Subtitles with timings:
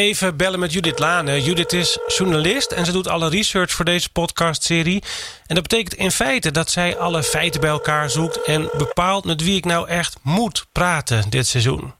[0.00, 1.42] Even bellen met Judith Lane.
[1.42, 5.02] Judith is journalist en ze doet alle research voor deze podcastserie.
[5.46, 8.42] En dat betekent in feite dat zij alle feiten bij elkaar zoekt...
[8.42, 11.94] en bepaalt met wie ik nou echt moet praten dit seizoen.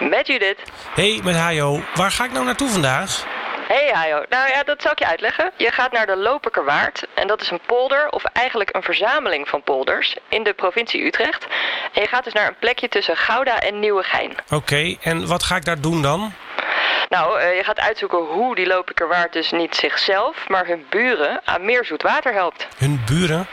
[0.00, 0.58] Met Judith.
[0.94, 1.82] Hey, met Hajo.
[1.94, 3.24] Waar ga ik nou naartoe vandaag?
[3.68, 5.50] Hey Hajo, nou ja, dat zal ik je uitleggen.
[5.56, 9.62] Je gaat naar de Loperkerwaard en dat is een polder, of eigenlijk een verzameling van
[9.62, 11.46] polders, in de provincie Utrecht.
[11.92, 14.34] En je gaat dus naar een plekje tussen Gouda en Nieuwegein.
[14.50, 16.32] Oké, en wat ga ik daar doen dan?
[17.08, 21.64] Nou, uh, je gaat uitzoeken hoe die Loperkerwaard dus niet zichzelf, maar hun buren aan
[21.64, 22.66] meer zoet water helpt.
[22.78, 23.46] Hun buren?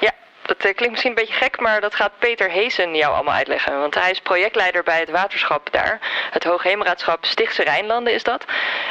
[0.00, 0.12] Ja,
[0.42, 3.78] dat uh, klinkt misschien een beetje gek, maar dat gaat Peter Heesen jou allemaal uitleggen.
[3.78, 5.98] Want hij is projectleider bij het waterschap daar.
[6.30, 8.44] Het Hoogheemraadschap Stichtse Rijnlanden is dat.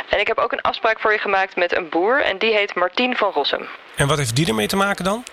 [0.10, 2.76] En ik heb ook een afspraak voor je gemaakt met een boer en die heet
[2.76, 3.68] Martien van Rossum.
[3.96, 5.24] En wat heeft die ermee te maken dan?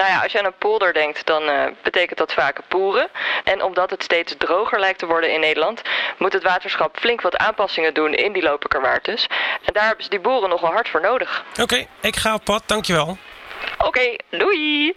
[0.00, 3.08] Nou ja, als je aan een polder denkt, dan uh, betekent dat vaak poeren.
[3.44, 5.82] En omdat het steeds droger lijkt te worden in Nederland,
[6.18, 9.26] moet het waterschap flink wat aanpassingen doen in die Loperkerwaard dus.
[9.64, 11.44] En daar hebben ze die boeren nogal hard voor nodig.
[11.50, 13.18] Oké, okay, ik ga op pad, dankjewel.
[13.78, 14.94] Oké, okay, doei!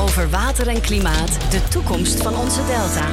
[0.00, 3.06] Over water en klimaat, de toekomst van onze delta.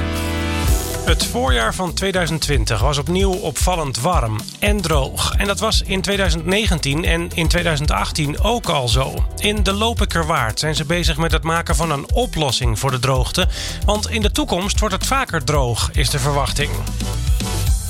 [1.04, 5.34] Het voorjaar van 2020 was opnieuw opvallend warm en droog.
[5.36, 9.24] En dat was in 2019 en in 2018 ook al zo.
[9.36, 13.48] In de Lopikerwaard zijn ze bezig met het maken van een oplossing voor de droogte.
[13.84, 16.70] Want in de toekomst wordt het vaker droog, is de verwachting.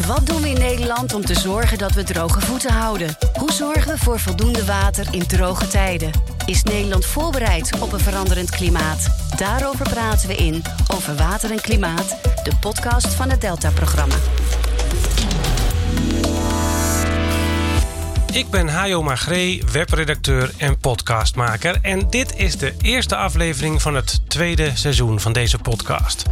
[0.07, 3.17] Wat doen we in Nederland om te zorgen dat we droge voeten houden?
[3.39, 6.11] Hoe zorgen we voor voldoende water in droge tijden?
[6.47, 9.07] Is Nederland voorbereid op een veranderend klimaat?
[9.37, 10.63] Daarover praten we in
[10.95, 14.15] Over Water en Klimaat, de podcast van het Delta-programma.
[18.35, 21.79] Ik ben Hajo Magree, webredacteur en podcastmaker.
[21.83, 26.23] En dit is de eerste aflevering van het tweede seizoen van deze podcast.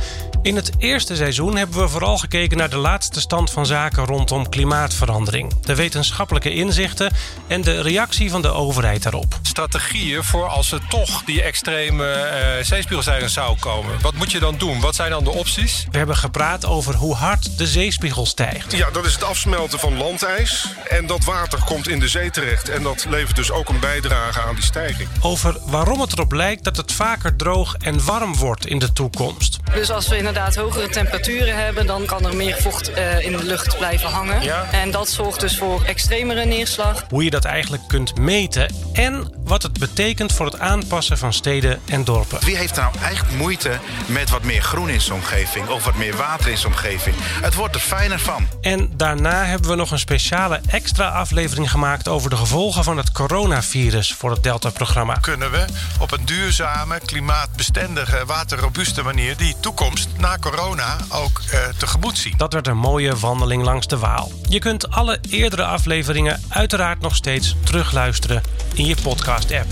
[0.42, 4.48] In het eerste seizoen hebben we vooral gekeken naar de laatste stand van zaken rondom
[4.48, 7.12] klimaatverandering, de wetenschappelijke inzichten
[7.47, 9.38] en de reactie van de overheid daarop.
[9.43, 14.00] Strategieën voor als er toch die extreme uh, zeespiegelstijging zou komen.
[14.00, 14.81] Wat moet je dan doen?
[14.81, 15.87] Wat zijn dan de opties?
[15.91, 18.72] We hebben gepraat over hoe hard de zeespiegel stijgt.
[18.72, 20.69] Ja, dat is het afsmelten van landijs.
[20.88, 22.69] En dat water komt in de zee terecht.
[22.69, 25.08] En dat levert dus ook een bijdrage aan die stijging.
[25.20, 29.58] Over waarom het erop lijkt dat het vaker droog en warm wordt in de toekomst.
[29.75, 33.44] Dus als we inderdaad hogere temperaturen hebben, dan kan er meer vocht uh, in de
[33.44, 34.42] lucht blijven hangen.
[34.42, 34.69] Ja.
[34.72, 37.04] En dat zorgt dus voor extremere neerslag.
[37.08, 41.80] Hoe je dat eigenlijk kunt meten en wat het betekent voor het aanpassen van steden
[41.84, 42.38] en dorpen.
[42.44, 46.16] Wie heeft nou echt moeite met wat meer groen in zijn omgeving of wat meer
[46.16, 47.16] water in zijn omgeving?
[47.19, 48.47] Het wordt er fijner van.
[48.60, 53.12] En daarna hebben we nog een speciale extra aflevering gemaakt over de gevolgen van het
[53.12, 55.14] coronavirus voor het Delta-programma.
[55.14, 55.64] Kunnen we
[56.00, 62.34] op een duurzame, klimaatbestendige, waterrobuuste manier die toekomst na corona ook uh, tegemoet zien?
[62.36, 64.32] Dat werd een mooie wandeling langs de Waal.
[64.48, 68.42] Je kunt alle eerdere afleveringen uiteraard nog steeds terugluisteren
[68.82, 69.70] in je podcast-app.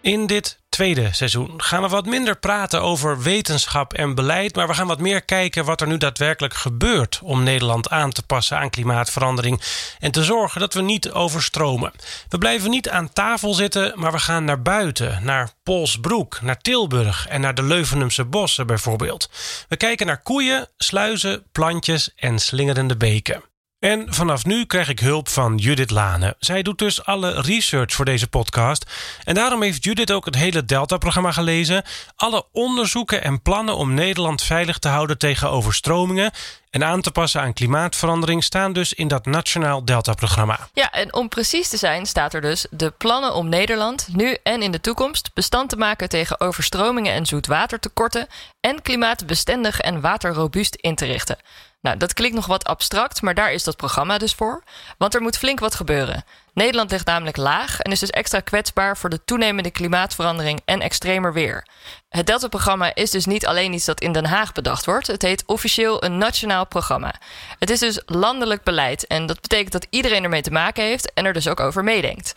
[0.00, 4.74] In dit tweede seizoen gaan we wat minder praten over wetenschap en beleid, maar we
[4.74, 8.70] gaan wat meer kijken wat er nu daadwerkelijk gebeurt om Nederland aan te passen aan
[8.70, 9.60] klimaatverandering
[9.98, 11.92] en te zorgen dat we niet overstromen.
[12.28, 17.26] We blijven niet aan tafel zitten, maar we gaan naar buiten, naar Polsbroek, naar Tilburg
[17.28, 19.30] en naar de Leuvenumse bossen bijvoorbeeld.
[19.68, 23.42] We kijken naar koeien, sluizen, plantjes en slingerende beken.
[23.78, 26.34] En vanaf nu krijg ik hulp van Judith Lane.
[26.38, 28.90] Zij doet dus alle research voor deze podcast.
[29.24, 31.82] En daarom heeft Judith ook het hele Delta-programma gelezen.
[32.16, 36.30] Alle onderzoeken en plannen om Nederland veilig te houden tegen overstromingen
[36.70, 40.68] en aan te passen aan klimaatverandering staan dus in dat Nationaal Delta-programma.
[40.72, 44.62] Ja, en om precies te zijn staat er dus de plannen om Nederland nu en
[44.62, 48.26] in de toekomst bestand te maken tegen overstromingen en zoetwatertekorten
[48.60, 51.36] en klimaatbestendig en waterrobuust in te richten.
[51.86, 54.62] Nou, dat klinkt nog wat abstract, maar daar is dat programma dus voor.
[54.98, 56.24] Want er moet flink wat gebeuren.
[56.52, 61.32] Nederland ligt namelijk laag en is dus extra kwetsbaar voor de toenemende klimaatverandering en extremer
[61.32, 61.66] weer.
[62.08, 65.06] Het Delta-programma is dus niet alleen iets dat in Den Haag bedacht wordt.
[65.06, 67.14] Het heet officieel een nationaal programma.
[67.58, 71.24] Het is dus landelijk beleid en dat betekent dat iedereen ermee te maken heeft en
[71.24, 72.32] er dus ook over meedenkt.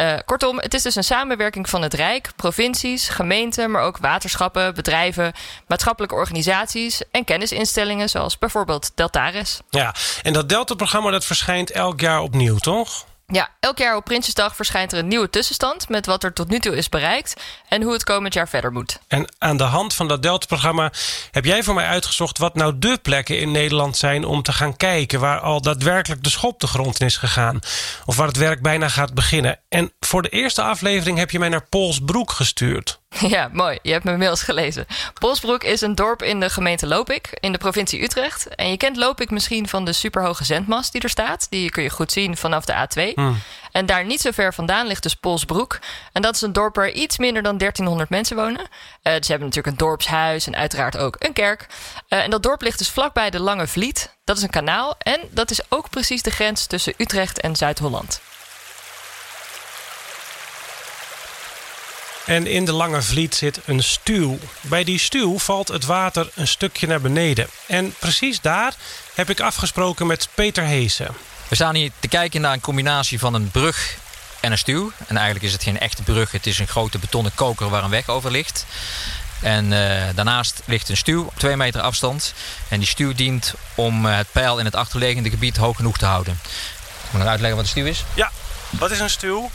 [0.00, 4.74] Uh, kortom, het is dus een samenwerking van het Rijk, provincies, gemeenten, maar ook waterschappen,
[4.74, 5.32] bedrijven,
[5.66, 9.60] maatschappelijke organisaties en kennisinstellingen, zoals bijvoorbeeld Deltares.
[9.70, 13.04] Ja, en dat Delta-programma dat verschijnt elk jaar opnieuw, toch?
[13.26, 16.58] Ja, elk jaar op Prinsjesdag verschijnt er een nieuwe tussenstand met wat er tot nu
[16.58, 17.34] toe is bereikt
[17.68, 18.98] en hoe het komend jaar verder moet.
[19.08, 20.92] En aan de hand van dat Delta-programma
[21.30, 24.76] heb jij voor mij uitgezocht wat nou de plekken in Nederland zijn om te gaan
[24.76, 27.60] kijken waar al daadwerkelijk de schop de grond in is gegaan.
[28.04, 29.58] Of waar het werk bijna gaat beginnen.
[29.68, 33.02] En voor de eerste aflevering heb je mij naar Polsbroek gestuurd.
[33.34, 33.78] Ja, mooi.
[33.82, 34.86] Je hebt mijn mails gelezen.
[35.20, 38.54] Polsbroek is een dorp in de gemeente Lopik in de provincie Utrecht.
[38.54, 41.46] En je kent Lopik misschien van de superhoge zendmast die er staat.
[41.50, 43.20] Die kun je goed zien vanaf de A2.
[43.72, 45.78] En daar niet zo ver vandaan ligt dus Polsbroek.
[46.12, 48.60] En dat is een dorp waar iets minder dan 1300 mensen wonen.
[48.60, 48.66] Uh,
[49.02, 51.66] ze hebben natuurlijk een dorpshuis en uiteraard ook een kerk.
[52.08, 54.14] Uh, en dat dorp ligt dus vlakbij de Lange Vliet.
[54.24, 58.20] Dat is een kanaal en dat is ook precies de grens tussen Utrecht en Zuid-Holland.
[62.24, 64.38] En in de Lange Vliet zit een stuw.
[64.60, 67.48] Bij die stuw valt het water een stukje naar beneden.
[67.66, 68.74] En precies daar
[69.14, 71.08] heb ik afgesproken met Peter Heesen.
[71.48, 73.96] We staan hier te kijken naar een combinatie van een brug
[74.40, 74.92] en een stuw.
[75.06, 76.30] En eigenlijk is het geen echte brug.
[76.30, 78.66] Het is een grote betonnen koker waar een weg over ligt.
[79.40, 82.34] En uh, daarnaast ligt een stuw op twee meter afstand.
[82.68, 86.06] En die stuw dient om uh, het pijl in het achterliggende gebied hoog genoeg te
[86.06, 86.38] houden.
[87.04, 88.04] Ik moet nog uitleggen wat een stuw is.
[88.14, 88.30] Ja,
[88.70, 89.50] wat is een stuw?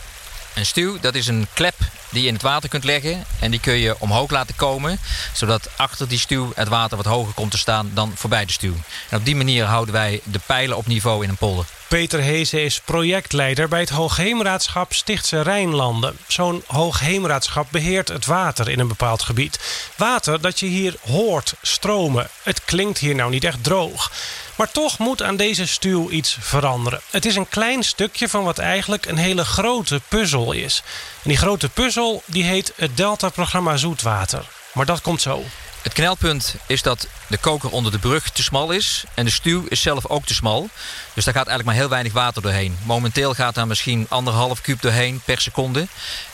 [0.53, 1.75] Een stuw, dat is een klep
[2.11, 3.25] die je in het water kunt leggen.
[3.39, 4.99] En die kun je omhoog laten komen.
[5.33, 8.73] Zodat achter die stuw het water wat hoger komt te staan dan voorbij de stuw.
[9.09, 11.65] En op die manier houden wij de pijlen op niveau in een polder.
[11.89, 16.17] Peter Heese is projectleider bij het Hoogheemraadschap Stichtse Rijnlanden.
[16.27, 19.59] Zo'n Hoogheemraadschap beheert het water in een bepaald gebied.
[19.95, 22.29] Water dat je hier hoort stromen.
[22.43, 24.11] Het klinkt hier nou niet echt droog.
[24.55, 27.01] Maar toch moet aan deze stuw iets veranderen.
[27.09, 30.83] Het is een klein stukje van wat eigenlijk een hele grote puzzel is.
[31.23, 34.45] En die grote puzzel die heet het Delta-programma Zoetwater.
[34.73, 35.43] Maar dat komt zo.
[35.81, 39.03] Het knelpunt is dat de koker onder de brug te smal is.
[39.13, 40.69] En de stuw is zelf ook te smal.
[41.13, 42.77] Dus daar gaat eigenlijk maar heel weinig water doorheen.
[42.83, 45.87] Momenteel gaat daar misschien anderhalf kuub doorheen per seconde.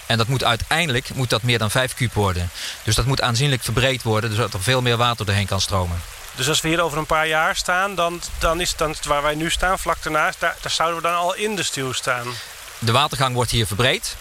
[0.05, 2.49] En dat moet uiteindelijk moet dat meer dan 5 kuub worden.
[2.83, 6.01] Dus dat moet aanzienlijk verbreed worden, zodat er veel meer water doorheen kan stromen.
[6.35, 9.21] Dus als we hier over een paar jaar staan, dan, dan is het dan waar
[9.21, 12.27] wij nu staan, vlak daarnaast, daar, daar zouden we dan al in de stuw staan.
[12.79, 14.15] De watergang wordt hier verbreed.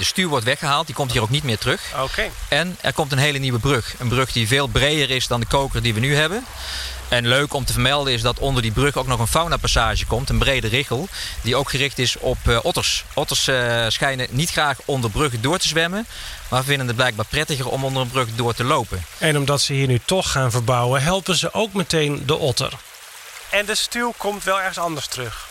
[0.00, 1.80] De stuw wordt weggehaald, die komt hier ook niet meer terug.
[2.02, 2.30] Oké.
[2.48, 3.94] En er komt een hele nieuwe brug.
[3.98, 6.44] Een brug die veel breder is dan de koker die we nu hebben.
[7.08, 10.28] En leuk om te vermelden is dat onder die brug ook nog een faunapassage komt.
[10.28, 11.08] Een brede richel.
[11.42, 13.04] Die ook gericht is op uh, otters.
[13.14, 16.06] Otters uh, schijnen niet graag onder bruggen door te zwemmen.
[16.48, 19.04] Maar vinden het blijkbaar prettiger om onder een brug door te lopen.
[19.18, 22.72] En omdat ze hier nu toch gaan verbouwen, helpen ze ook meteen de otter.
[23.50, 25.48] En de stuw komt wel ergens anders terug.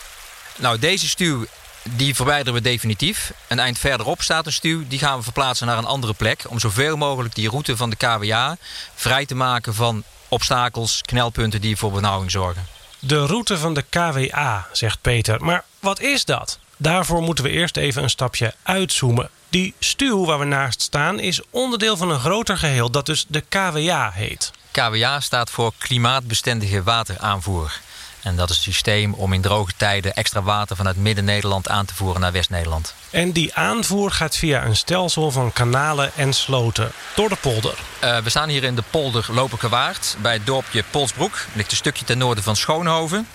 [0.56, 1.46] Nou, deze stuw
[1.82, 3.32] die verwijderen we definitief.
[3.48, 4.84] Een eind verderop staat een stuw.
[4.88, 6.44] Die gaan we verplaatsen naar een andere plek.
[6.48, 8.56] Om zoveel mogelijk die route van de KWA
[8.94, 12.66] vrij te maken van obstakels, knelpunten die voor benauwing zorgen.
[12.98, 15.44] De route van de KWA, zegt Peter.
[15.44, 16.58] Maar wat is dat?
[16.76, 19.30] Daarvoor moeten we eerst even een stapje uitzoomen.
[19.48, 23.40] Die stuw waar we naast staan is onderdeel van een groter geheel dat dus de
[23.48, 24.50] KWA heet.
[24.70, 27.80] KWA staat voor klimaatbestendige wateraanvoer.
[28.22, 31.94] En dat is een systeem om in droge tijden extra water vanuit Midden-Nederland aan te
[31.94, 32.94] voeren naar West-Nederland.
[33.10, 37.74] En die aanvoer gaat via een stelsel van kanalen en sloten door de polder.
[38.04, 41.32] Uh, we staan hier in de polder Loperkewaard bij het dorpje Polsbroek.
[41.32, 43.28] Dat ligt een stukje ten noorden van Schoonhoven.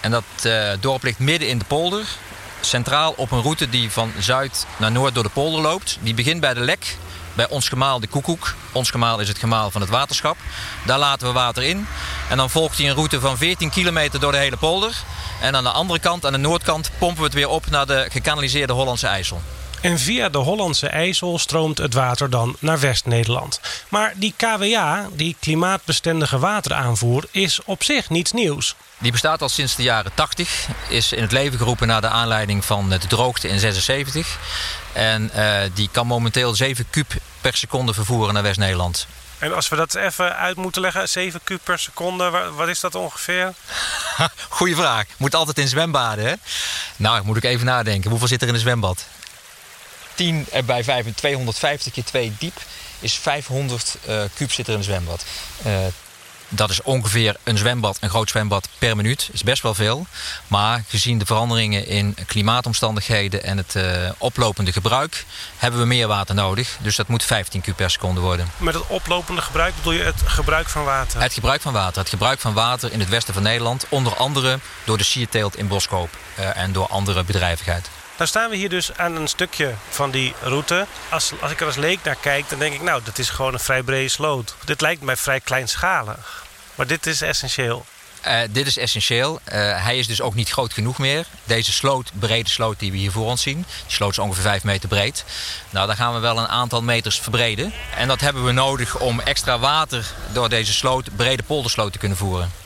[0.00, 2.06] En dat uh, dorp ligt midden in de polder.
[2.60, 5.98] Centraal op een route die van zuid naar noord door de polder loopt.
[6.00, 6.96] Die begint bij de Lek
[7.40, 8.54] bij ons gemaal de koekoek.
[8.72, 10.36] Ons gemaal is het gemaal van het waterschap.
[10.86, 11.86] Daar laten we water in.
[12.30, 14.96] En dan volgt hij een route van 14 kilometer door de hele polder.
[15.40, 18.06] En aan de andere kant, aan de noordkant, pompen we het weer op naar de
[18.10, 19.42] gekanaliseerde Hollandse IJssel.
[19.80, 23.60] En via de Hollandse IJssel stroomt het water dan naar West-Nederland.
[23.88, 28.74] Maar die KWA, die klimaatbestendige wateraanvoer, is op zich niets nieuws.
[28.98, 30.68] Die bestaat al sinds de jaren 80.
[30.88, 34.38] Is in het leven geroepen naar de aanleiding van de droogte in 76.
[34.92, 39.06] En uh, die kan momenteel 7 kub per seconde vervoeren naar West-Nederland.
[39.38, 42.94] En als we dat even uit moeten leggen, 7 kub per seconde, wat is dat
[42.94, 43.52] ongeveer?
[44.48, 45.04] Goeie vraag.
[45.16, 46.34] Moet altijd in zwembaden, hè?
[46.96, 48.10] Nou, moet ik even nadenken.
[48.10, 49.06] Hoeveel zit er in een zwembad?
[50.14, 52.60] 10 bij 5, 250 keer 2 diep
[53.00, 55.24] is 500 uh, kub zit er in een zwembad.
[55.66, 55.72] Uh,
[56.52, 59.18] dat is ongeveer een zwembad, een groot zwembad per minuut.
[59.26, 60.06] Dat is best wel veel.
[60.46, 65.24] Maar gezien de veranderingen in klimaatomstandigheden en het uh, oplopende gebruik...
[65.56, 66.76] hebben we meer water nodig.
[66.80, 68.50] Dus dat moet 15 kub per seconde worden.
[68.56, 71.20] Met het oplopende gebruik bedoel je het gebruik van water?
[71.20, 72.00] Het gebruik van water.
[72.00, 73.86] Het gebruik van water in het westen van Nederland.
[73.88, 77.88] Onder andere door de sierteelt in Boskoop uh, en door andere bedrijvigheid.
[78.20, 80.86] Nou staan we hier dus aan een stukje van die route.
[81.08, 82.82] Als, als ik er als leek naar kijk, dan denk ik...
[82.82, 84.54] nou, dat is gewoon een vrij brede sloot.
[84.64, 86.44] Dit lijkt mij vrij kleinschalig.
[86.74, 87.86] Maar dit is essentieel.
[88.26, 89.40] Uh, dit is essentieel.
[89.44, 89.52] Uh,
[89.84, 91.26] hij is dus ook niet groot genoeg meer.
[91.44, 93.56] Deze sloot, brede sloot die we hier voor ons zien.
[93.86, 95.24] Die sloot is ongeveer 5 meter breed.
[95.70, 97.72] Nou, daar gaan we wel een aantal meters verbreden.
[97.96, 102.18] En dat hebben we nodig om extra water door deze sloot, brede poldersloot te kunnen
[102.18, 102.59] voeren.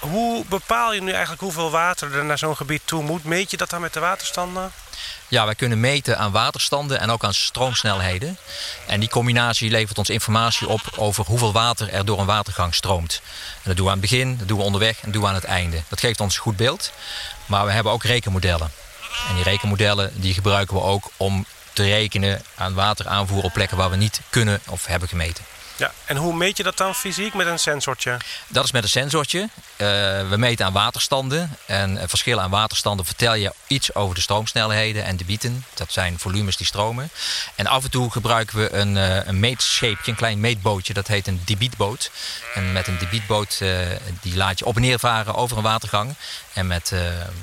[0.00, 3.24] Hoe bepaal je nu eigenlijk hoeveel water er naar zo'n gebied toe moet?
[3.24, 4.72] Meet je dat dan met de waterstanden?
[5.28, 8.38] Ja, wij kunnen meten aan waterstanden en ook aan stroomsnelheden.
[8.86, 13.20] En die combinatie levert ons informatie op over hoeveel water er door een watergang stroomt.
[13.62, 15.34] Dat doen we aan het begin, dat doen we onderweg en dat doen we aan
[15.34, 15.82] het einde.
[15.88, 16.92] Dat geeft ons een goed beeld.
[17.46, 18.70] Maar we hebben ook rekenmodellen.
[19.28, 23.90] En die rekenmodellen die gebruiken we ook om te rekenen aan wateraanvoer op plekken waar
[23.90, 25.44] we niet kunnen of hebben gemeten.
[25.78, 28.16] Ja, en hoe meet je dat dan fysiek met een sensortje?
[28.48, 29.38] Dat is met een sensortje.
[29.40, 29.48] Uh,
[30.28, 31.56] we meten aan waterstanden.
[31.66, 35.64] En verschillen aan waterstanden vertel je iets over de stroomsnelheden en debieten.
[35.74, 37.10] Dat zijn volumes die stromen.
[37.54, 40.94] En af en toe gebruiken we een, uh, een meetscheepje, een klein meetbootje.
[40.94, 42.10] Dat heet een debietboot.
[42.54, 43.62] En met een debietboot
[44.20, 46.14] die laat je op en neer varen over een watergang.
[46.52, 46.92] En met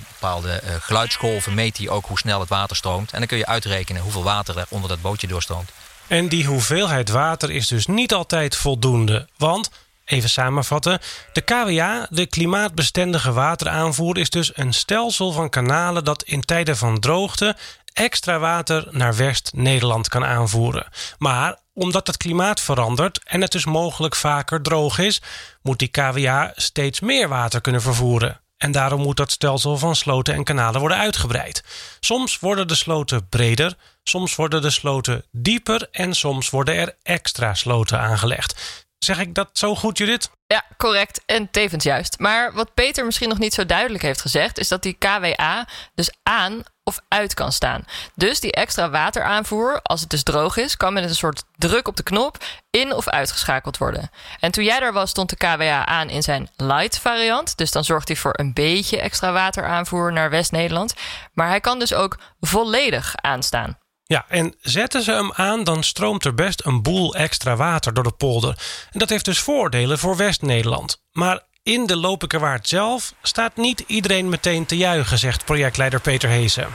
[0.07, 3.11] bepaalde geluidsgolven meet hij ook hoe snel het water stroomt.
[3.11, 5.71] En dan kun je uitrekenen hoeveel water er onder dat bootje doorstroomt.
[6.07, 9.27] En die hoeveelheid water is dus niet altijd voldoende.
[9.37, 9.69] Want,
[10.05, 10.99] even samenvatten,
[11.33, 16.99] de KWA, de klimaatbestendige wateraanvoer, is dus een stelsel van kanalen dat in tijden van
[16.99, 17.55] droogte
[17.93, 20.87] extra water naar West-Nederland kan aanvoeren.
[21.17, 25.21] Maar omdat het klimaat verandert en het dus mogelijk vaker droog is,
[25.61, 28.39] moet die KWA steeds meer water kunnen vervoeren.
[28.57, 31.63] En daarom moet dat stelsel van sloten en kanalen worden uitgebreid.
[31.99, 37.53] Soms worden de sloten breder, soms worden de sloten dieper en soms worden er extra
[37.53, 38.83] sloten aangelegd.
[38.97, 40.29] Zeg ik dat zo goed, Judith?
[40.47, 42.19] Ja, correct en tevens juist.
[42.19, 46.11] Maar wat Peter misschien nog niet zo duidelijk heeft gezegd, is dat die KWA dus
[46.23, 47.85] aan of uit kan staan.
[48.15, 51.95] Dus die extra wateraanvoer, als het dus droog is, kan met een soort druk op
[51.95, 52.37] de knop
[52.69, 54.09] in of uitgeschakeld worden.
[54.39, 57.57] En toen jij daar was, stond de KWA aan in zijn light variant.
[57.57, 60.93] Dus dan zorgt hij voor een beetje extra wateraanvoer naar West-Nederland.
[61.33, 63.77] Maar hij kan dus ook volledig aanstaan.
[64.03, 68.03] Ja, en zetten ze hem aan, dan stroomt er best een boel extra water door
[68.03, 68.57] de polder.
[68.91, 71.01] En dat heeft dus voordelen voor West-Nederland.
[71.11, 76.67] Maar in de Lopikerwaard zelf staat niet iedereen meteen te juichen, zegt projectleider Peter Heesen.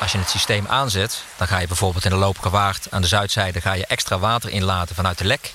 [0.00, 3.60] Als je het systeem aanzet, dan ga je bijvoorbeeld in de Lopikerwaard aan de zuidzijde
[3.60, 5.52] ga je extra water inlaten vanuit de lek.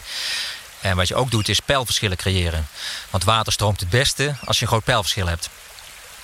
[0.81, 2.67] En wat je ook doet is pijlverschillen creëren.
[3.09, 5.49] Want water stroomt het beste als je een groot pijlverschil hebt.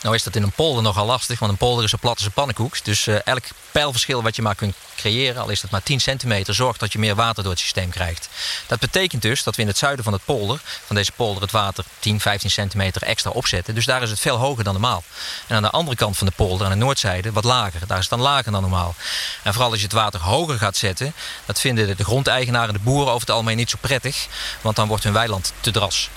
[0.03, 2.83] Nou is dat in een polder nogal lastig, want een polder is een pannenkoek.
[2.83, 6.53] Dus uh, elk pijlverschil wat je maar kunt creëren, al is dat maar 10 centimeter,
[6.53, 8.29] zorgt dat je meer water door het systeem krijgt.
[8.67, 11.51] Dat betekent dus dat we in het zuiden van het polder, van deze polder, het
[11.51, 13.75] water 10, 15 centimeter extra opzetten.
[13.75, 15.03] Dus daar is het veel hoger dan normaal.
[15.47, 17.87] En aan de andere kant van de polder, aan de noordzijde, wat lager.
[17.87, 18.95] Daar is het dan lager dan normaal.
[19.43, 21.13] En vooral als je het water hoger gaat zetten,
[21.45, 24.27] dat vinden de grondeigenaren, de boeren over het algemeen niet zo prettig,
[24.61, 26.09] want dan wordt hun weiland te dras.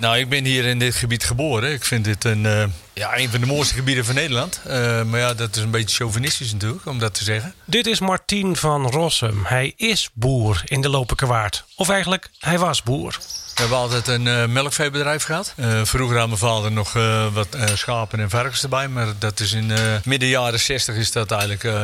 [0.00, 1.72] Nou, ik ben hier in dit gebied geboren.
[1.72, 2.64] Ik vind dit een, uh,
[3.00, 4.60] ja, een van de mooiste gebieden van Nederland.
[4.66, 7.54] Uh, maar ja, dat is een beetje chauvinistisch natuurlijk, om dat te zeggen.
[7.64, 9.40] Dit is Martien van Rossum.
[9.44, 11.64] Hij is boer in de Lopikerwaard.
[11.76, 13.18] Of eigenlijk, hij was boer.
[13.54, 15.54] We hebben altijd een uh, melkveebedrijf gehad.
[15.56, 18.88] Uh, vroeger had mijn vader nog uh, wat schapen en varkens erbij.
[18.88, 19.72] Maar dat is in
[20.04, 21.76] midden jaren 60 is dat eigenlijk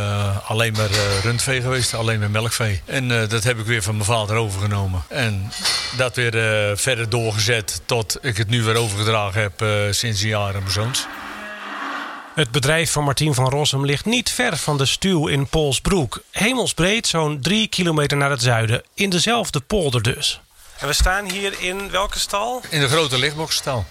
[0.46, 0.90] alleen maar
[1.22, 1.94] rundvee geweest.
[1.94, 2.82] Alleen maar melkvee.
[2.84, 5.02] En dat heb ik weer van mijn vader overgenomen.
[5.08, 5.52] En
[5.96, 6.32] dat weer
[6.78, 11.05] verder doorgezet tot ik het nu weer overgedragen heb sinds een jaar aan mijn zoons.
[12.36, 16.22] Het bedrijf van Martien van Rossum ligt niet ver van de stuw in Polsbroek.
[16.30, 18.82] Hemelsbreed zo'n drie kilometer naar het zuiden.
[18.94, 20.40] In dezelfde polder dus.
[20.78, 22.62] En we staan hier in welke stal?
[22.68, 23.84] In de grote lichtboxstal.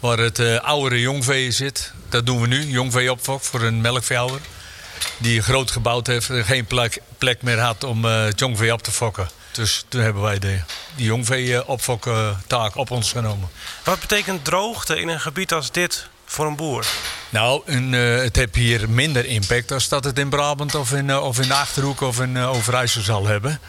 [0.00, 1.92] Waar het uh, oudere jongvee zit.
[2.08, 4.40] Dat doen we nu, jongveeopfok voor een melkveehouder.
[5.18, 8.82] Die groot gebouwd heeft en geen plek, plek meer had om uh, het jongvee op
[8.82, 9.28] te fokken.
[9.52, 10.60] Dus toen hebben wij de,
[10.94, 13.48] die jongvee-opfokken-taak op ons genomen.
[13.84, 16.86] Wat betekent droogte in een gebied als dit voor een boer?
[17.30, 21.08] Nou, een, uh, het heeft hier minder impact als dat het in Brabant of in,
[21.08, 23.60] uh, of in de Achterhoek of in uh, Overijssel zal hebben.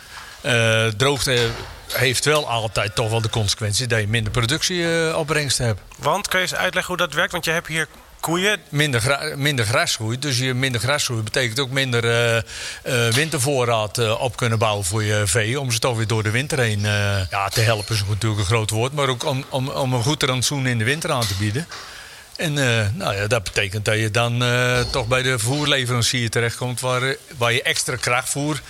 [0.97, 1.49] droogte
[1.91, 5.81] heeft wel altijd toch wel de consequentie dat je minder productieopbrengst hebt.
[5.97, 7.31] Want, kan je eens uitleggen hoe dat werkt?
[7.31, 7.87] Want je hebt hier
[8.19, 8.59] koeien.
[8.69, 10.19] Minder, gra minder grasgroei.
[10.19, 15.03] Dus je minder grasgroei betekent ook minder uh, uh, wintervoorraad uh, op kunnen bouwen voor
[15.03, 15.59] je vee.
[15.59, 16.81] Om ze toch weer door de winter heen
[17.29, 18.93] ja, te helpen, is natuurlijk een groot woord.
[18.93, 21.67] Maar ook om, om, om een goed rantsoen in de winter aan te bieden.
[22.41, 22.53] En
[22.97, 24.43] nou ja, dat betekent dat je dan
[24.91, 28.61] toch bij de voerleverancier terechtkomt waar, waar je extra krachtvoer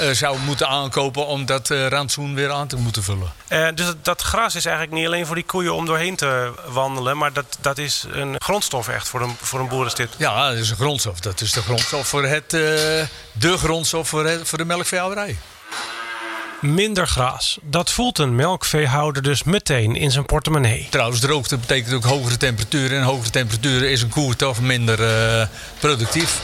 [0.00, 3.32] uh, zou moeten aankopen om dat uh, rantsoen weer aan te moeten vullen.
[3.48, 6.52] Uh, dus dat, dat, gras is eigenlijk niet alleen voor die koeien om doorheen te
[6.66, 10.12] wandelen, maar dat, dat is een grondstof echt voor een, voor een boerenstip.
[10.16, 11.20] Ja, dat is een grondstof.
[11.20, 15.38] Dat is de grondstof voor het, de grondstof voor, het, voor de melkveehouderij.
[16.60, 17.58] Minder gras.
[17.62, 20.86] Dat voelt een melkveehouder dus meteen in zijn portemonnee.
[20.90, 22.98] Trouwens, droogte betekent ook hogere temperaturen.
[22.98, 25.46] En hogere temperaturen is een koe toch minder uh,
[25.78, 26.40] productief.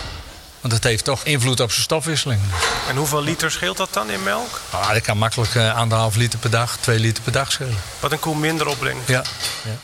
[0.61, 2.40] Want het heeft toch invloed op zijn stofwisseling.
[2.88, 4.61] En hoeveel liter scheelt dat dan in melk?
[4.70, 7.76] Ah, dat kan makkelijk uh, anderhalf liter per dag, twee liter per dag schelen.
[8.00, 9.08] Wat een koe minder opbrengt.
[9.08, 9.23] Ja.
[9.64, 9.76] ja.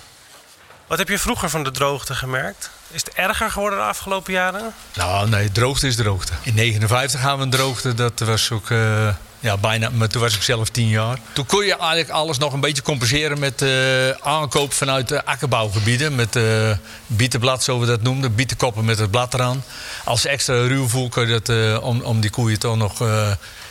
[0.86, 2.70] Wat heb je vroeger van de droogte gemerkt?
[2.90, 4.74] Is het erger geworden de afgelopen jaren?
[4.94, 6.32] Nou, nee, droogte is droogte.
[6.42, 7.94] In 59 gaan we een droogte.
[7.94, 9.08] Dat was ook uh,
[9.42, 11.18] ja, bijna, maar toen was ik zelf tien jaar.
[11.32, 16.14] Toen kon je eigenlijk alles nog een beetje compenseren met uh, aankoop vanuit de akkerbouwgebieden.
[16.14, 16.70] Met uh,
[17.06, 18.34] bietenblad, zoals we dat noemden.
[18.34, 19.64] Bietenkoppen met het blad eraan.
[20.04, 22.98] Als extra ruwvoer kun je dat, om, om die koeien toch nog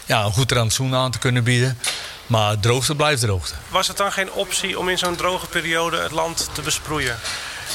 [0.06, 1.78] ja, een goed rantsoen aan te kunnen bieden.
[2.28, 3.54] Maar droogte blijft droogte.
[3.70, 7.18] Was het dan geen optie om in zo'n droge periode het land te besproeien?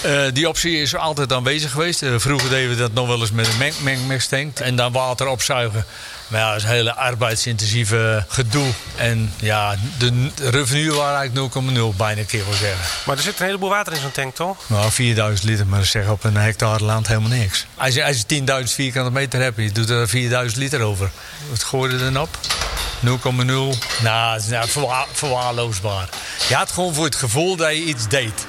[0.04, 2.02] Uh, die optie is altijd aanwezig geweest.
[2.02, 4.58] Uh, vroeger deden we dat nog wel eens met een meng mengmesttank.
[4.58, 5.86] En dan water opzuigen.
[6.28, 8.70] Maar ja, dat is een hele arbeidsintensieve gedoe.
[8.96, 11.54] En ja, de revenue waren eigenlijk
[11.92, 12.84] 0,0 bijna een keer wil zeggen.
[13.06, 14.56] Maar er zit een heleboel water in zo'n tank, toch?
[14.66, 17.66] Nou, 4000 liter, maar dat zeg op een hectare land helemaal niks.
[17.74, 21.10] Als je, als je 10.000 vierkante meter hebt, je doet er 4000 liter over.
[21.50, 22.38] Wat gooi je er dan op?
[23.04, 23.08] 0,0.
[24.02, 26.08] Nou, dat is nou verwa verwaarloosbaar.
[26.48, 28.46] Je had gewoon voor het gevoel dat je iets deed.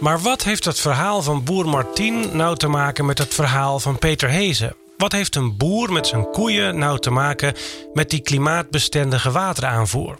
[0.00, 3.98] Maar wat heeft het verhaal van boer Martien nou te maken met het verhaal van
[3.98, 4.74] Peter Hezen?
[4.96, 7.54] Wat heeft een boer met zijn koeien nou te maken
[7.92, 10.18] met die klimaatbestendige wateraanvoer?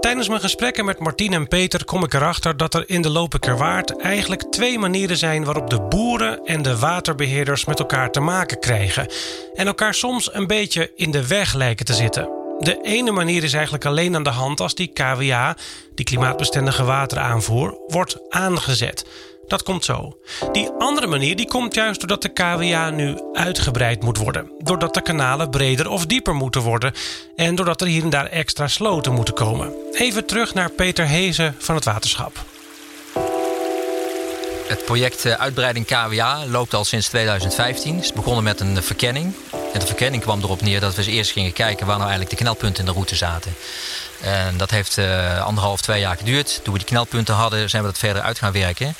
[0.00, 4.00] Tijdens mijn gesprekken met Martien en Peter kom ik erachter dat er in de Lopikerwaard
[4.00, 9.06] eigenlijk twee manieren zijn waarop de boeren en de waterbeheerders met elkaar te maken krijgen
[9.54, 12.43] en elkaar soms een beetje in de weg lijken te zitten.
[12.58, 15.56] De ene manier is eigenlijk alleen aan de hand als die KWA,
[15.94, 19.04] die klimaatbestendige wateraanvoer, wordt aangezet.
[19.46, 20.16] Dat komt zo.
[20.52, 24.50] Die andere manier die komt juist doordat de KWA nu uitgebreid moet worden.
[24.58, 26.92] Doordat de kanalen breder of dieper moeten worden.
[27.36, 29.72] En doordat er hier en daar extra sloten moeten komen.
[29.92, 32.44] Even terug naar Peter Hezen van het waterschap.
[34.68, 37.94] Het project eh, uitbreiding KWA loopt al sinds 2015.
[37.94, 39.34] Het is begonnen met een verkenning.
[39.74, 42.44] En de verkenning kwam erop neer dat we eerst gingen kijken waar nou eigenlijk de
[42.44, 43.56] knelpunten in de route zaten.
[44.20, 46.60] En dat heeft uh, anderhalf, twee jaar geduurd.
[46.62, 48.94] Toen we die knelpunten hadden, zijn we dat verder uit gaan werken.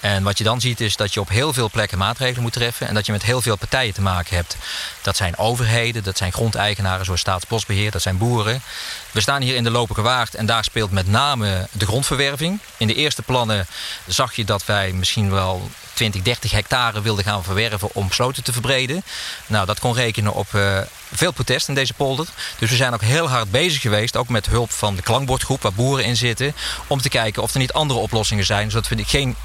[0.00, 2.88] En wat je dan ziet is dat je op heel veel plekken maatregelen moet treffen.
[2.88, 4.56] En dat je met heel veel partijen te maken hebt.
[5.02, 8.62] Dat zijn overheden, dat zijn grondeigenaren zoals Staatsbosbeheer, dat zijn boeren.
[9.10, 12.58] We staan hier in de Lopige Waard en daar speelt met name de grondverwerving.
[12.76, 13.66] In de eerste plannen
[14.06, 18.52] zag je dat wij misschien wel 20, 30 hectare wilden gaan verwerven om sloten te
[18.52, 19.02] verbreden.
[19.46, 20.78] Nou, dat kon rekenen op uh,
[21.12, 22.26] veel protest in deze polder.
[22.58, 25.72] Dus we zijn ook heel hard bezig geweest, ook met hulp van de klankbordgroep waar
[25.72, 26.54] boeren in zitten,
[26.86, 29.36] om te kijken of er niet andere oplossingen zijn, zodat we geen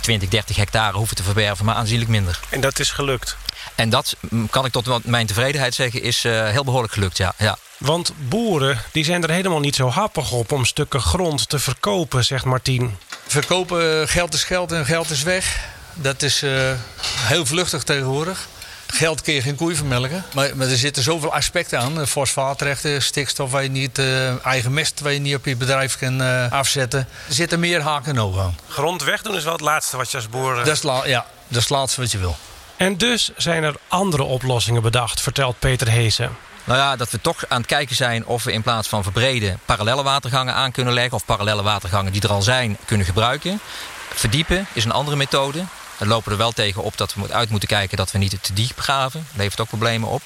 [0.00, 2.40] 20, 30 hectare hoeven te verwerven, maar aanzienlijk minder.
[2.48, 3.36] En dat is gelukt?
[3.74, 4.16] En dat,
[4.50, 7.32] kan ik tot mijn tevredenheid zeggen, is uh, heel behoorlijk gelukt, ja.
[7.38, 7.58] ja.
[7.78, 12.24] Want boeren die zijn er helemaal niet zo happig op om stukken grond te verkopen,
[12.24, 12.96] zegt Martien.
[13.30, 15.68] Verkopen, geld is geld en geld is weg.
[15.94, 18.48] Dat is uh, heel vluchtig tegenwoordig.
[18.86, 20.24] Geld kun je geen koeien vermelken.
[20.34, 22.06] Maar, maar, er zitten zoveel aspecten aan.
[22.06, 26.22] Fosfaatrechten, stikstof waar je niet, uh, eigen mest waar je niet op je bedrijf kan
[26.22, 27.08] uh, afzetten.
[27.28, 28.58] Er zitten meer haken en ogen aan.
[28.68, 30.54] Grond wegdoen is wel het laatste wat je als boer...
[30.54, 32.36] Dat is, ja, dat is het laatste wat je wil.
[32.76, 36.30] En dus zijn er andere oplossingen bedacht, vertelt Peter Heesen.
[36.64, 39.58] Nou ja, dat we toch aan het kijken zijn of we in plaats van verbreden
[39.64, 41.14] parallele watergangen aan kunnen leggen.
[41.14, 43.60] Of parallele watergangen die er al zijn kunnen gebruiken.
[44.14, 45.64] Verdiepen is een andere methode.
[45.98, 48.52] We lopen er wel tegen op dat we uit moeten kijken dat we niet te
[48.52, 49.26] diep graven.
[49.28, 50.22] Dat levert ook problemen op.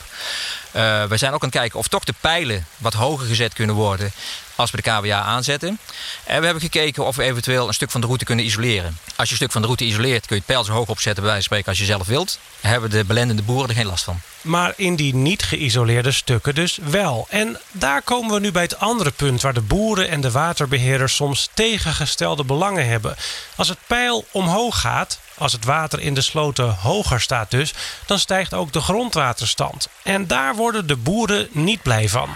[0.76, 3.74] Uh, we zijn ook aan het kijken of toch de pijlen wat hoger gezet kunnen
[3.74, 4.12] worden
[4.54, 5.78] als we de KWA aanzetten.
[6.24, 8.98] En we hebben gekeken of we eventueel een stuk van de route kunnen isoleren.
[9.16, 11.22] Als je een stuk van de route isoleert kun je het pijl zo hoog opzetten
[11.22, 12.38] bij wijze van spreken als je zelf wilt.
[12.60, 14.20] Hebben de belendende boeren er geen last van.
[14.40, 17.26] Maar in die niet geïsoleerde stukken dus wel.
[17.30, 21.14] En daar komen we nu bij het andere punt waar de boeren en de waterbeheerders
[21.14, 23.16] soms tegengestelde belangen hebben.
[23.56, 27.74] Als het pijl omhoog gaat, als het water in de sloten hoger staat dus,
[28.06, 29.88] dan stijgt ook de grondwaterstand.
[30.02, 32.28] En daar worden de boeren niet blij van.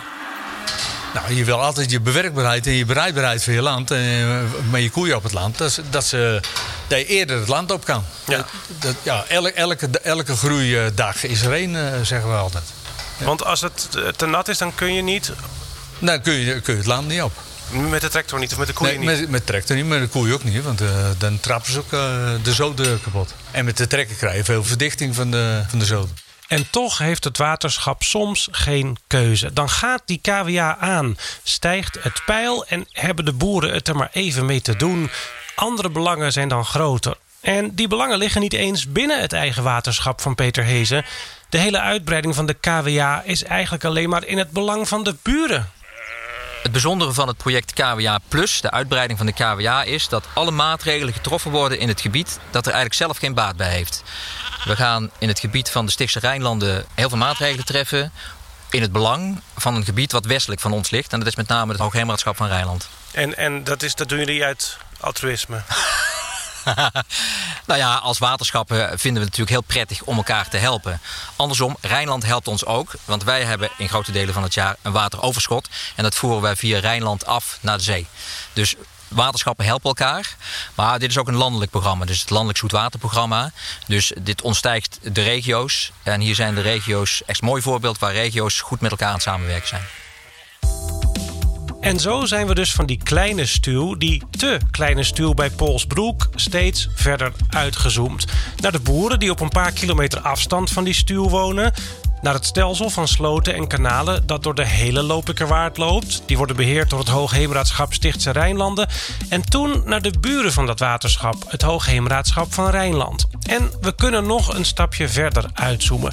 [1.14, 4.82] Nou, je wil altijd je bewerkbaarheid en je bereidbaarheid voor je land en eh, met
[4.82, 5.58] je koeien op het land.
[5.58, 6.40] Dat, dat, ze,
[6.86, 8.04] dat je eerder het land op kan.
[8.26, 8.46] Ja.
[8.78, 12.64] Dat, ja, elke, elke, elke groeidag is er één, eh, zeggen we altijd.
[13.18, 15.32] Want als het te nat is, dan kun je niet.
[15.98, 17.32] Dan kun je, kun je het land niet op.
[17.70, 19.20] Met de tractor niet of met de koeien nee, niet?
[19.20, 20.62] Met, met de tractor niet, met de koeien ook niet.
[20.62, 23.34] Want uh, dan trappen ze ook uh, de zoden kapot.
[23.50, 26.16] En met de trekker krijg je veel verdichting van de, van de zoden.
[26.48, 29.52] En toch heeft het waterschap soms geen keuze.
[29.52, 34.10] Dan gaat die KWA aan, stijgt het pijl en hebben de boeren het er maar
[34.12, 35.10] even mee te doen.
[35.54, 37.16] Andere belangen zijn dan groter.
[37.40, 41.04] En die belangen liggen niet eens binnen het eigen waterschap van Peter Hezen.
[41.48, 45.16] De hele uitbreiding van de KWA is eigenlijk alleen maar in het belang van de
[45.22, 45.70] buren.
[46.62, 50.50] Het bijzondere van het project KWA Plus, de uitbreiding van de KWA, is dat alle
[50.50, 54.02] maatregelen getroffen worden in het gebied dat er eigenlijk zelf geen baat bij heeft.
[54.68, 58.12] We gaan in het gebied van de Stichtse Rijnlanden heel veel maatregelen treffen
[58.70, 61.12] in het belang van een gebied wat westelijk van ons ligt.
[61.12, 62.88] En dat is met name het Hoogheemraadschap van Rijnland.
[63.12, 65.62] En, en dat, is, dat doen jullie uit altruïsme?
[67.66, 71.00] nou ja, als waterschappen vinden we het natuurlijk heel prettig om elkaar te helpen.
[71.36, 72.92] Andersom, Rijnland helpt ons ook.
[73.04, 75.68] Want wij hebben in grote delen van het jaar een wateroverschot.
[75.94, 78.06] En dat voeren wij via Rijnland af naar de zee.
[78.52, 78.74] Dus
[79.08, 80.36] waterschappen helpen elkaar.
[80.74, 82.04] Maar dit is ook een landelijk programma.
[82.04, 83.52] Dus het landelijk zoetwaterprogramma.
[83.86, 85.92] Dus dit ontstijgt de regio's.
[86.02, 89.14] En hier zijn de regio's echt een mooi voorbeeld waar regio's goed met elkaar aan
[89.14, 89.82] het samenwerken zijn.
[91.80, 96.28] En zo zijn we dus van die kleine stuw, die te kleine stuw bij Polsbroek,
[96.34, 98.24] steeds verder uitgezoomd.
[98.56, 101.72] Naar de boeren die op een paar kilometer afstand van die stuw wonen.
[102.22, 106.22] Naar het stelsel van sloten en kanalen dat door de hele Lopikerwaard loopt.
[106.26, 108.88] Die worden beheerd door het Hoogheemraadschap Stichtse Rijnlanden.
[109.28, 113.26] En toen naar de buren van dat waterschap, het Hoogheemraadschap van Rijnland.
[113.42, 116.12] En we kunnen nog een stapje verder uitzoomen.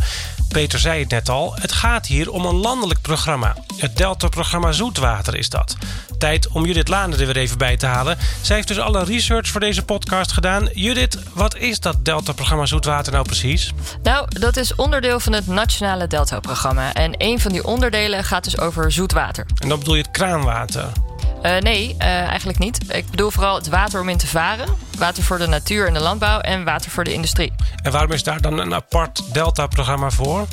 [0.56, 3.56] Peter zei het net al, het gaat hier om een landelijk programma.
[3.78, 5.76] Het Delta-programma Zoetwater is dat.
[6.18, 8.18] Tijd om Judith Lane er weer even bij te halen.
[8.42, 10.70] Zij heeft dus alle research voor deze podcast gedaan.
[10.74, 13.74] Judith, wat is dat Delta-programma Zoetwater nou precies?
[14.04, 16.94] Nou, dat is onderdeel van het Nationale Delta-programma.
[16.94, 19.46] En een van die onderdelen gaat dus over zoetwater.
[19.60, 20.92] En dan bedoel je het kraanwater?
[21.46, 22.96] Uh, nee, uh, eigenlijk niet.
[22.96, 24.68] Ik bedoel vooral het water om in te varen.
[24.98, 27.54] Water voor de natuur en de landbouw en water voor de industrie.
[27.84, 30.48] En waarom is daar dan een apart Delta-programma voor?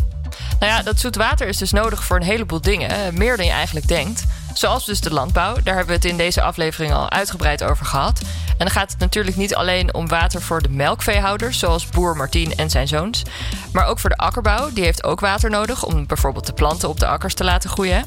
[0.58, 3.14] Nou ja, dat zoet water is dus nodig voor een heleboel dingen.
[3.14, 4.24] Meer dan je eigenlijk denkt.
[4.58, 5.54] Zoals dus de landbouw.
[5.54, 8.20] Daar hebben we het in deze aflevering al uitgebreid over gehad.
[8.48, 12.56] En dan gaat het natuurlijk niet alleen om water voor de melkveehouders, zoals boer Martien
[12.56, 13.22] en zijn zoons.
[13.72, 14.72] Maar ook voor de akkerbouw.
[14.72, 18.04] Die heeft ook water nodig om bijvoorbeeld de planten op de akkers te laten groeien.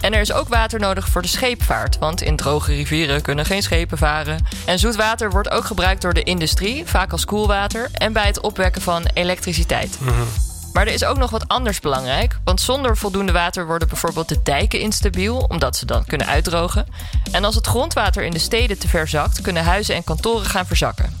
[0.00, 1.98] En er is ook water nodig voor de scheepvaart.
[1.98, 4.46] Want in droge rivieren kunnen geen schepen varen.
[4.66, 7.88] En zoet water wordt ook gebruikt door de industrie, vaak als koelwater.
[7.92, 9.98] En bij het opwekken van elektriciteit.
[10.00, 10.45] Mhm.
[10.76, 12.38] Maar er is ook nog wat anders belangrijk.
[12.44, 16.86] Want zonder voldoende water worden bijvoorbeeld de dijken instabiel, omdat ze dan kunnen uitdrogen.
[17.32, 20.66] En als het grondwater in de steden te ver zakt, kunnen huizen en kantoren gaan
[20.66, 21.18] verzakken.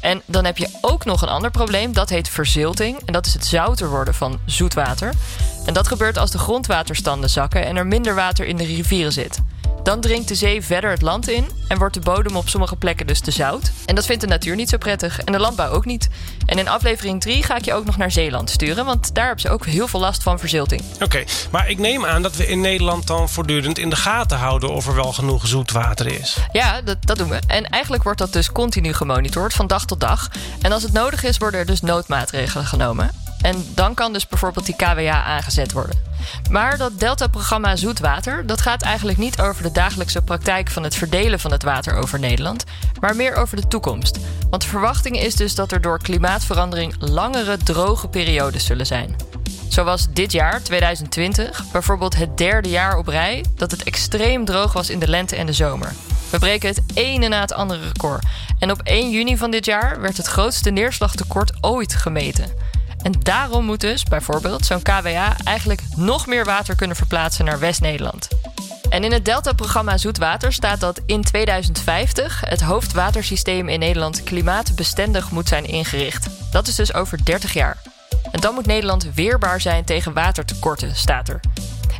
[0.00, 2.98] En dan heb je ook nog een ander probleem, dat heet verzilting.
[3.04, 5.12] En dat is het zouter worden van zoetwater.
[5.66, 9.40] En dat gebeurt als de grondwaterstanden zakken en er minder water in de rivieren zit.
[9.82, 13.06] Dan dringt de zee verder het land in en wordt de bodem op sommige plekken
[13.06, 13.72] dus te zout.
[13.86, 16.08] En dat vindt de natuur niet zo prettig en de landbouw ook niet.
[16.46, 19.42] En in aflevering 3 ga ik je ook nog naar Zeeland sturen, want daar hebben
[19.42, 20.82] ze ook heel veel last van verzilting.
[21.00, 24.70] Oké, maar ik neem aan dat we in Nederland dan voortdurend in de gaten houden
[24.70, 26.36] of er wel genoeg zoetwater is.
[26.52, 27.38] Ja, dat, dat doen we.
[27.46, 30.28] En eigenlijk wordt dat dus continu gemonitord van dag tot dag.
[30.62, 33.10] En als het nodig is, worden er dus noodmaatregelen genomen.
[33.40, 36.09] En dan kan dus bijvoorbeeld die KWA aangezet worden.
[36.50, 41.40] Maar dat Delta-programma Zoetwater, dat gaat eigenlijk niet over de dagelijkse praktijk van het verdelen
[41.40, 42.64] van het water over Nederland,
[43.00, 44.18] maar meer over de toekomst.
[44.50, 49.16] Want de verwachting is dus dat er door klimaatverandering langere droge periodes zullen zijn.
[49.68, 54.90] Zoals dit jaar, 2020, bijvoorbeeld het derde jaar op rij dat het extreem droog was
[54.90, 55.92] in de lente en de zomer.
[56.30, 58.24] We breken het ene na het andere record.
[58.58, 62.52] En op 1 juni van dit jaar werd het grootste neerslagtekort ooit gemeten.
[63.02, 68.28] En daarom moet dus bijvoorbeeld zo'n KWA eigenlijk nog meer water kunnen verplaatsen naar West-Nederland.
[68.88, 75.48] En in het Delta-programma Zoetwater staat dat in 2050 het hoofdwatersysteem in Nederland klimaatbestendig moet
[75.48, 76.26] zijn ingericht.
[76.50, 77.76] Dat is dus over 30 jaar.
[78.32, 81.40] En dan moet Nederland weerbaar zijn tegen watertekorten, staat er.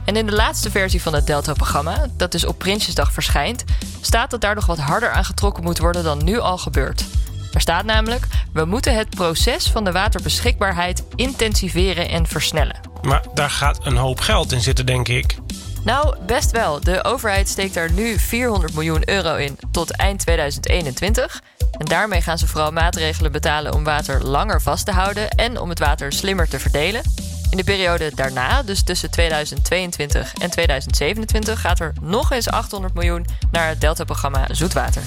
[0.05, 3.65] En in de laatste versie van het Delta-programma, dat dus op Prinsjesdag verschijnt,
[4.01, 7.05] staat dat daar nog wat harder aan getrokken moet worden dan nu al gebeurt.
[7.53, 12.81] Er staat namelijk: we moeten het proces van de waterbeschikbaarheid intensiveren en versnellen.
[13.03, 15.37] Maar daar gaat een hoop geld in zitten, denk ik.
[15.85, 16.81] Nou, best wel.
[16.81, 21.43] De overheid steekt daar nu 400 miljoen euro in tot eind 2021.
[21.79, 25.69] En daarmee gaan ze vooral maatregelen betalen om water langer vast te houden en om
[25.69, 27.03] het water slimmer te verdelen.
[27.51, 33.27] In de periode daarna, dus tussen 2022 en 2027, gaat er nog eens 800 miljoen
[33.51, 35.03] naar het Delta-programma Zoetwater.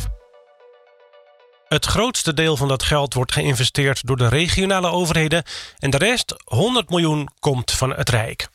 [1.73, 5.43] Het grootste deel van dat geld wordt geïnvesteerd door de regionale overheden
[5.79, 8.47] en de rest, 100 miljoen, komt van het Rijk.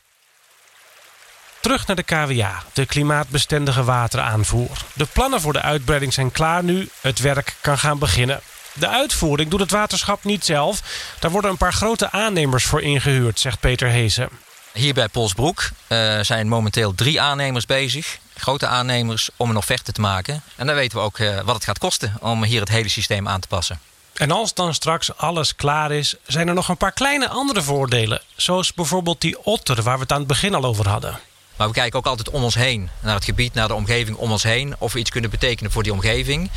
[1.61, 4.85] Terug naar de KWA, de klimaatbestendige wateraanvoer.
[4.92, 8.40] De plannen voor de uitbreiding zijn klaar nu, het werk kan gaan beginnen.
[8.72, 10.83] De uitvoering doet het waterschap niet zelf.
[11.18, 14.28] Daar worden een paar grote aannemers voor ingehuurd, zegt Peter Hezen.
[14.72, 20.01] Hier bij Polsbroek uh, zijn momenteel drie aannemers bezig grote aannemers om een offerte te
[20.01, 20.42] maken.
[20.57, 23.29] En dan weten we ook uh, wat het gaat kosten om hier het hele systeem
[23.29, 23.81] aan te passen.
[24.14, 28.22] En als dan straks alles klaar is, zijn er nog een paar kleine andere voordelen.
[28.37, 31.20] Zoals bijvoorbeeld die otter waar we het aan het begin al over hadden.
[31.57, 34.33] Maar we kijken ook altijd om ons heen, naar het gebied, naar de omgeving om
[34.33, 34.74] ons heen.
[34.79, 36.51] Of we iets kunnen betekenen voor die omgeving.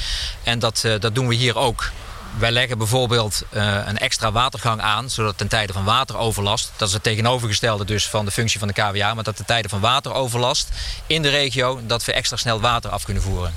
[0.44, 1.91] En dat, uh, dat doen we hier ook.
[2.38, 6.94] Wij leggen bijvoorbeeld uh, een extra watergang aan, zodat ten tijde van wateroverlast, dat is
[6.94, 10.70] het tegenovergestelde dus van de functie van de KWA, maar dat ten tijde van wateroverlast
[11.08, 13.54] in de regio, dat we extra snel water af kunnen voeren.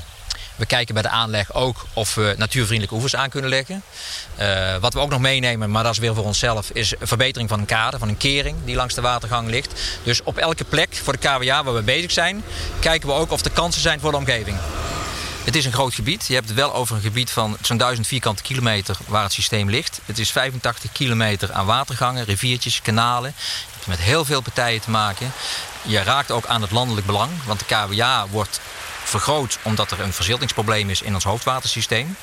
[0.57, 3.83] We kijken bij de aanleg ook of we natuurvriendelijke oevers aan kunnen leggen.
[4.41, 7.49] Uh, wat we ook nog meenemen, maar dat is weer voor onszelf, is een verbetering
[7.49, 9.81] van een kade, van een kering die langs de watergang ligt.
[10.03, 12.45] Dus op elke plek voor de KWA waar we bezig zijn,
[12.79, 14.57] kijken we ook of er kansen zijn voor de omgeving.
[15.45, 16.27] Het is een groot gebied.
[16.27, 19.71] Je hebt het wel over een gebied van zo'n 1000 vierkante kilometer waar het systeem
[19.71, 20.01] ligt.
[20.05, 23.35] Het is 85 kilometer aan watergangen, riviertjes, kanalen.
[23.37, 25.33] Je hebt met heel veel partijen te maken.
[25.83, 28.61] Je raakt ook aan het landelijk belang, want de KWA wordt
[29.05, 32.17] vergroot omdat er een verziltingsprobleem is in ons hoofdwatersysteem.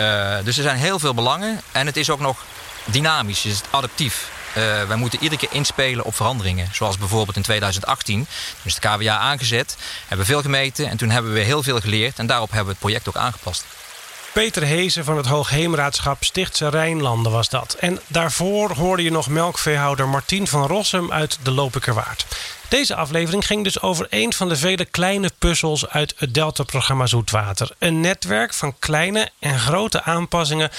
[0.00, 2.44] Uh, dus er zijn heel veel belangen en het is ook nog
[2.84, 4.30] dynamisch, het is adaptief.
[4.56, 6.68] Uh, wij moeten iedere keer inspelen op veranderingen.
[6.72, 8.26] Zoals bijvoorbeeld in 2018, toen
[8.64, 9.76] is de KWA aangezet,
[10.08, 12.80] hebben veel gemeten en toen hebben we heel veel geleerd en daarop hebben we het
[12.80, 13.64] project ook aangepast.
[14.32, 17.76] Peter Hezen van het Hoogheemraadschap Stichtse Rijnlanden was dat.
[17.80, 22.26] En daarvoor hoorde je nog melkveehouder Martien van Rossum uit de Lopikerwaard.
[22.68, 27.70] Deze aflevering ging dus over een van de vele kleine puzzels uit het Delta-programma Zoetwater.
[27.78, 30.70] Een netwerk van kleine en grote aanpassingen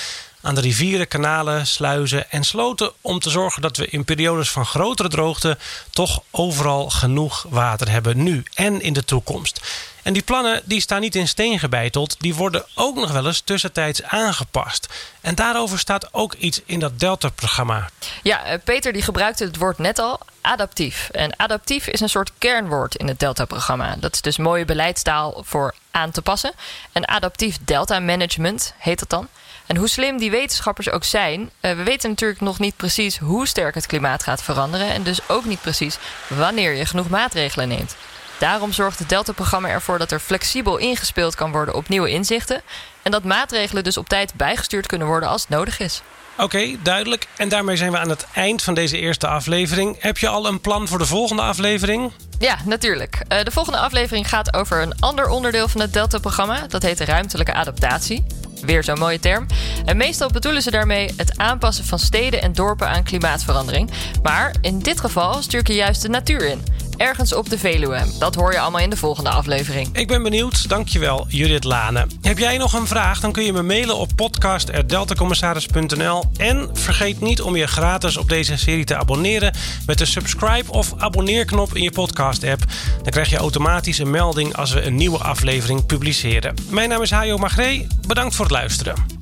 [0.42, 4.66] aan de rivieren, kanalen, sluizen en sloten om te zorgen dat we in periodes van
[4.66, 5.58] grotere droogte
[5.90, 9.62] toch overal genoeg water hebben nu en in de toekomst.
[10.04, 13.40] En die plannen die staan niet in steen gebeiteld, die worden ook nog wel eens
[13.40, 14.88] tussentijds aangepast.
[15.22, 17.90] En daarover staat ook iets in dat Delta-programma.
[18.24, 21.10] Ja, eh, Peter die gebruikte het woord net al, adaptief.
[21.12, 23.96] En adaptief is een soort kernwoord in het Delta-programma.
[24.00, 26.54] Dat is dus mooie beleidstaal voor aan te passen.
[26.92, 29.28] En adaptief Delta-management heet dat dan.
[29.66, 33.48] En hoe slim die wetenschappers ook zijn, eh, we weten natuurlijk nog niet precies hoe
[33.48, 34.90] sterk het klimaat gaat veranderen.
[34.90, 35.98] En dus ook niet precies
[36.28, 37.96] wanneer je genoeg maatregelen neemt.
[38.38, 42.62] Daarom zorgt het Delta-programma ervoor dat er flexibel ingespeeld kan worden op nieuwe inzichten.
[43.02, 46.02] En dat maatregelen dus op tijd bijgestuurd kunnen worden als het nodig is.
[46.38, 47.28] Oké, duidelijk.
[47.38, 49.96] En daarmee zijn we aan het eind van deze eerste aflevering.
[50.00, 52.12] Heb je al een plan voor de volgende aflevering?
[52.40, 53.16] Ja, natuurlijk.
[53.16, 56.68] Uh, de volgende aflevering gaat over een ander onderdeel van het Delta-programma.
[56.68, 58.26] Dat heet ruimtelijke adaptatie.
[58.66, 59.46] Weer zo'n mooie term.
[59.86, 63.90] En meestal bedoelen ze daarmee het aanpassen van steden en dorpen aan klimaatverandering.
[64.24, 66.64] Maar in dit geval stuur je juist de natuur in
[67.02, 68.02] ergens op de Veluwe.
[68.20, 69.90] Dat hoor je allemaal in de volgende aflevering.
[69.94, 70.70] Ik ben benieuwd.
[70.70, 72.08] Dankjewel, Judith Lane.
[72.22, 73.20] Heb jij nog een vraag?
[73.20, 76.24] Dan kun je me mailen op podcast.deltacommissaris.nl.
[76.38, 79.54] En vergeet niet om je gratis op deze serie te abonneren
[79.86, 82.64] met de subscribe of abonneerknop in je podcast-app.
[83.02, 86.56] Dan krijg je automatisch een melding als we een nieuwe aflevering publiceren.
[86.70, 87.88] Mijn naam is Hajo Magree.
[88.08, 89.21] Bedankt voor het luisteren.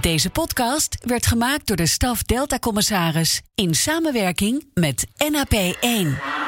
[0.00, 6.41] Deze podcast werd gemaakt door de staf Delta Commissaris in samenwerking met NAP 1.